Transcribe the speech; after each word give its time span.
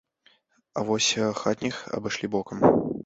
А 0.79 0.83
вось 0.87 1.09
хатніх 1.41 1.75
абышлі 2.01 2.31
бокам. 2.37 2.67